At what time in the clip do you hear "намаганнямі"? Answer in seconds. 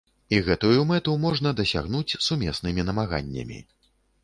2.91-3.63